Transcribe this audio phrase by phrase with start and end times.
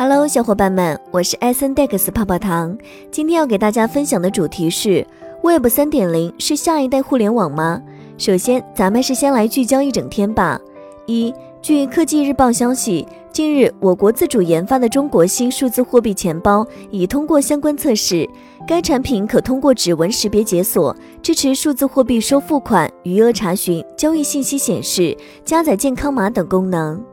[0.00, 2.78] Hello，小伙伴们，我是艾森 Dex 泡泡糖。
[3.10, 5.04] 今天要给大家分享的主题是
[5.42, 7.82] Web 三点零是下一代互联网吗？
[8.16, 10.60] 首先，咱们是先来聚焦一整天吧。
[11.06, 18.24] 一，据科技日报消息，近日我国自主研发的中国新数字货币钱包已通过相关测试。
[18.68, 27.04] 该产品可通过指纹识别解锁，支持数字货币收付款、余额查询、交易信息显示、加载健康码等功能。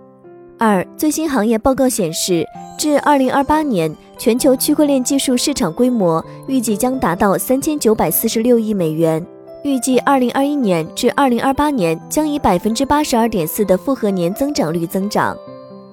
[0.58, 2.46] 二，最新行业报告显示。
[2.78, 9.26] 至二零二八年，全球区块链技术市场规模预计将达到三千九百四十六亿美元。
[9.64, 15.36] 预计二零二一年至二零二八年将以百分之八十二点四的复合年增长率增长。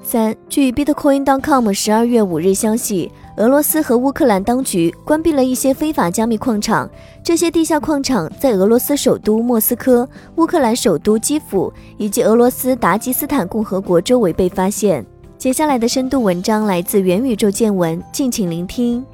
[0.02, 6.89] 三，据 Bitcoin.com 十二月五日消息，俄罗斯和乌克兰当局关闭了一些非法加密矿场，
[7.25, 15.05] 这些地下矿场在俄罗斯首都莫斯科、乌克兰首都基辅以及俄罗斯达吉斯坦共和国周围被发现。
[15.39, 19.05] 接下来的深度文章来自元宇宙见闻，敬请聆听。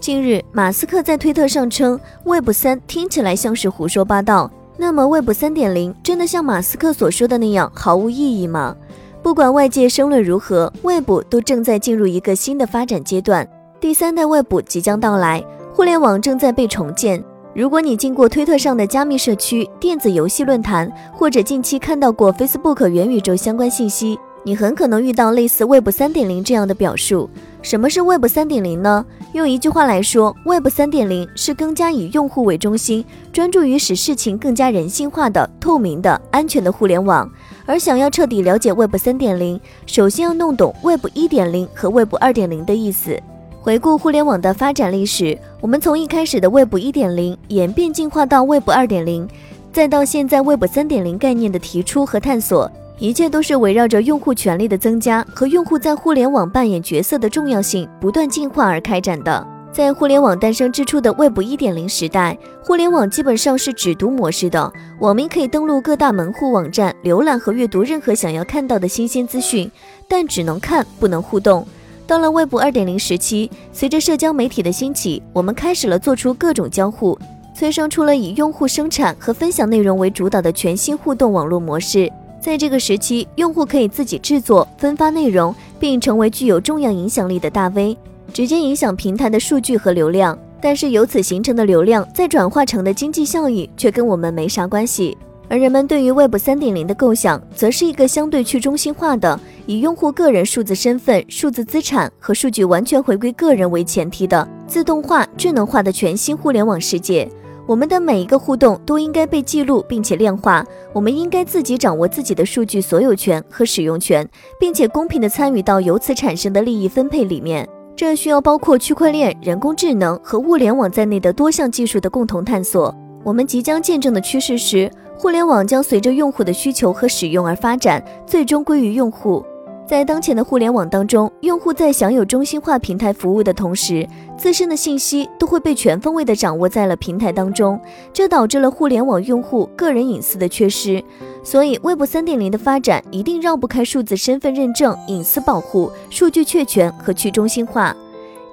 [0.00, 4.50] 近日，马斯克在推特上称，Web 三听起来像是胡说八道。
[4.78, 8.74] 那么，Web 三点零真的像马斯克所说的那样毫无意义吗？
[9.22, 13.46] 不管外界声论如何，Web 都正在进入一个新的发展阶段。
[13.78, 17.22] 第三代 Web 即将到来，互联网正在被重建。
[17.54, 24.18] 如果你经过推特上的加密社区、电子游戏论坛，或者近期看到过 Facebook 元宇宙相关信息。
[24.42, 27.28] 你很可能遇到类似 Web 三点零这样的表述。
[27.60, 29.04] 什么是 Web 三点零呢？
[29.34, 37.30] 用一句话来说，Web 三点零是更加以用户为中心，专注于使事情更加人性化的、透明的、安全的互联网。
[37.66, 43.18] 而想要彻底了解 Web 三点零，首先要弄懂 Web 一点零和 Web 二点零的意思。
[43.60, 49.28] 回顾互联网的发展历史，我们从一开始的 Web 一点零演变进化到 Web 二点零，
[49.72, 52.70] 再到现在 Web 三点零概念的提出和探索。
[52.98, 59.59] 一切都是围绕着用户权利的增加和用户在互联网扮演角色的重要性不断进化而开展的。
[59.72, 69.70] 在互联网诞生之初的 Web 1.0时代，互联网基本上是只读模式的，网民可以登录各大门户网站，浏览和阅读任何想要看到的新鲜资讯，
[70.08, 71.64] 但只能看不能互动。
[72.04, 77.16] 到了 Web 2.0时期，随着社交媒体的兴起，我们开始了做出各种交互，
[77.54, 82.10] 催生出了以用户生产和分享内容为主导的全新互动网络模式。
[82.40, 87.96] 在这个时期，用户可以自己制作、分发内容，并成为具有重要影响力的大 V，
[88.30, 90.38] 直接影响平台的数据和流量。
[90.62, 95.16] 但是由此形成的流量，再转化成的经济效益，却跟我们没啥关系。
[95.48, 107.28] 而人们对于 Web 三点零的构想，则是一个相对去中心化的，以用户个人数字身份、数字资产和数据完全回归个人为前提的自动化、智能化的全新互联网世界。
[107.66, 114.28] 我们的每一个互动都应该被记录并且量化，我们应该自己掌握自己的数据所有权和使用权，
[114.60, 117.68] 并且公平地参与到由此产生的利益分配里面。
[118.00, 122.94] 这需要包括区块链、人工智能和物联网在内的多项技术的共同探索。
[123.22, 129.44] 我们即将见证的趋势是，互联网将随着用户的需求和使用而发展，最终归于用户。
[129.90, 134.06] 在当前的互联网当中，用户在享有中心化平台服务的同时，
[134.38, 137.76] 自身的信息都会被全方位的掌握在了平台当中，
[138.12, 141.02] 这导致了互联网用户个人隐私的缺失。
[141.42, 147.92] 所以，Web 三点零的发展一定绕不开数字身份认证、隐私保护、数据确权和去中心化。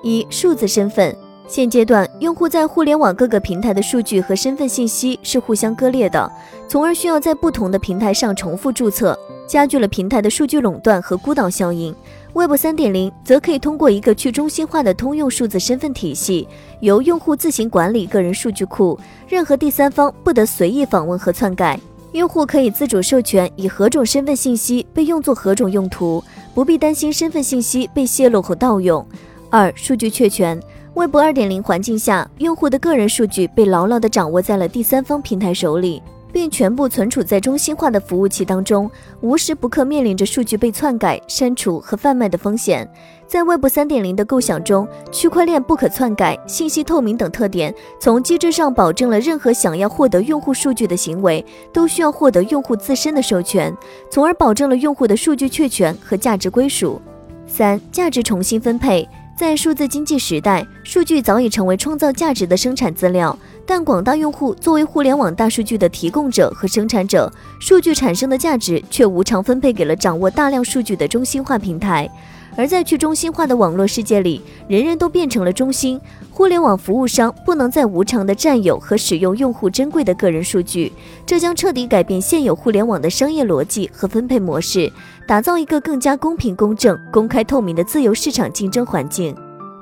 [0.02, 1.16] 一、数字身份。
[1.48, 6.32] 现阶段，用户在互联网各个平台的数据和身份信息是互相割裂的，
[6.68, 9.16] 从而需要在不同的平台上重复注册。
[9.48, 11.96] 加剧了平台的数据垄断和孤岛效应。
[12.34, 16.48] Web 三点零则可以通过一个去中心化的通用数字身份体系，
[16.82, 21.80] 由用户自行管理个人数据库，任何第三方不得随意访问和篡改。
[22.12, 29.06] 用户可以自主授权以何种身份信息被用作何种用途，不必担心身份信息被泄露和盗用。
[29.50, 30.60] 二、数据确权。
[30.94, 36.02] Web 二点零环境下，用户的个人数据被牢牢地掌握在了第三方平台手里。
[36.32, 38.90] 并全部存储在中心化的服务器当中，
[39.22, 42.90] 无时不刻面临着数据被篡改、删除和贩卖的风险。
[43.26, 53.76] 在 Web 三点零的构想中，区块链不可篡改、信息透明等特点，从机制上保证了任何想要获得用户数据的行为都需要获得用户自身的授权，
[54.10, 57.02] 从而保证了用户的数据确权和价值归属。
[57.46, 59.08] 三、价值重新分配。
[59.38, 63.38] 在数字经济时代，数据早已成为创造价值的生产资料。
[63.68, 72.10] 但广大用户作为互联网大数据的提供者和生产者，数据产生的价值却无偿分配给了掌握大量数据的中心化平台。
[72.58, 76.02] 而在去中心化的网络世界里，人人都变成了中心。
[76.32, 80.92] 互联网服务商不能再无偿地占有和使用用户珍贵的个人数据，
[81.26, 84.92] 这将彻底改变现有互联网的商业逻辑和分配模式，
[85.28, 89.36] 打造一个更加公平、公正、公开透明的自由市场竞争环境。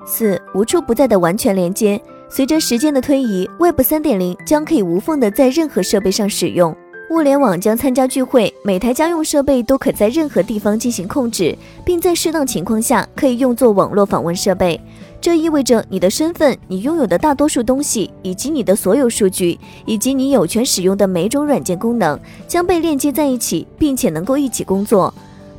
[0.06, 2.00] 四、无处不在的完全连接。
[2.28, 6.76] 随着时间的推移，Web 3.0将可以无缝地在任何设备上使用。
[7.12, 11.56] 物联网将参加聚会，每台家用设备都可在任何地方进行控制，
[11.86, 14.80] 并在适当情况下可以用作网络访问设备。
[15.22, 25.14] 这意味着你的身份、你拥有的大多数东西，以及你的所有数据，以及你有权使用的每种软件功能，将被链接在一起，并且能够一起工作。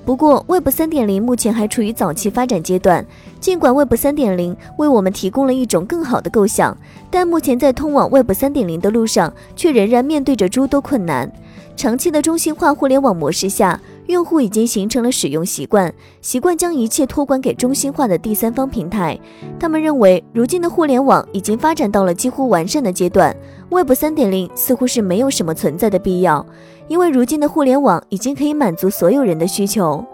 [0.07, 3.05] 不过，Web 3.0目前还处于早期发展阶段。
[3.41, 6.79] 尽管 Web 3.0为我们提供了一种更好的构想，
[7.11, 11.33] 但目前在通往 Web 3.0的路上，却仍然面对着诸多困难。
[11.75, 15.93] 长期的中心化互联网模式下，用户已经形成了使用习惯，
[16.23, 19.19] 习惯将一切托管给中心化的第三方平台。
[19.59, 23.37] 他们认为，如今的互联网已经发展到了几乎完善的阶段
[23.71, 26.45] ，Web 3.0似乎是没有什么存在的必要，
[26.89, 30.05] 因为如今的互联网已经可以满足所有人的需求。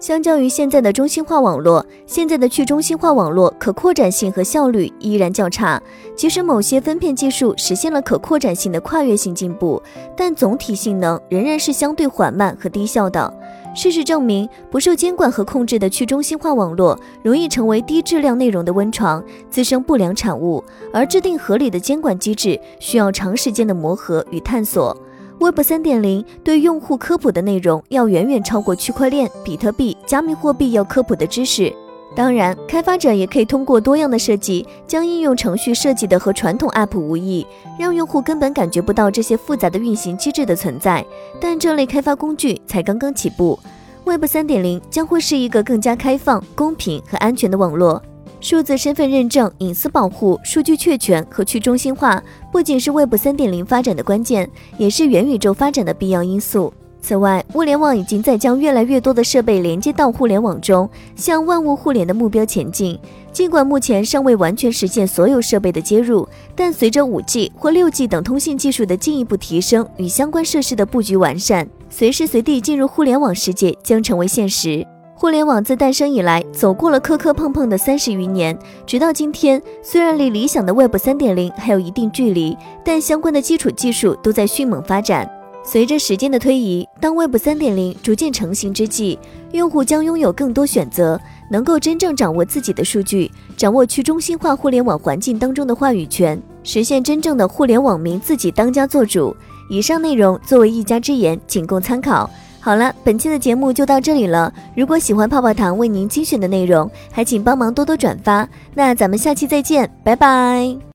[0.00, 5.80] 相较于现在的中心化网络，现在的去中心化网络可扩展性和效率依然较差。
[6.16, 9.80] 即使某些分片技术实现了可扩展性的跨越性进步，
[10.16, 13.32] 但总体性能仍然是相对缓慢和低效的。
[13.74, 20.62] 事实证明，不受监管和控制的去中心化网络容易成为低质量内容的温床，滋生不良产物。
[20.92, 24.96] 而制定合理的监管机制需要长时间的磨合与探索。
[25.40, 31.72] Web 3.0对用户科普的内容要远远超过区块链、比特币、加密货币要科普的知识。
[32.14, 37.46] 当然，开发者也可以通过多样的设计，将应用程序设计的和传统 App 无异，
[37.78, 41.04] 让用户根本感觉不到这些复杂的运行机制的存在。
[41.40, 43.58] 但这类开发工具才刚刚起步。
[44.04, 48.02] Web 3.0将会是一个更加开放、公平和安全的网络。
[48.40, 52.20] 数字身份认证、隐私保护、数据确权和去中心化
[52.50, 56.74] 不仅是 Web 3.0发展的关键，也是元宇宙发展的必要因素。
[57.02, 62.96] 此外，物联网已经在将越来越多的设备连接到互联网中，向万物互联的目标前进。
[63.32, 74.86] 尽管目前尚未完全实现所有设备的接入，但随着 5G 或 6G 等通信技术的进一步提升与相关设施的布局完善，随时随地进入互联网世界将成为现实。
[75.16, 78.56] 互联网自诞生以来，走过了磕磕碰碰的三十余年，
[78.86, 85.41] 直到今天，虽然离理想的 Web 3.0还有一定距离，但相关的基础技术都在迅猛发展。
[85.64, 89.18] 随着时间的推移，当 Web 3.0逐渐成型之际，
[89.52, 91.18] 用户将拥有更多选择，
[91.48, 99.34] 能够真正掌握自己的数据，掌握去中心化互联网环境当中的话语权，实现真正的互联网民自己当家做主。
[99.70, 102.28] 以上内容作为一家之言，仅供参考。
[102.60, 104.52] 好了，本期的节目就到这里了。
[104.76, 108.48] 如果喜欢泡泡糖为您精选的内容，还请帮忙多多转发。
[108.74, 110.82] 那咱们下期再见，拜拜。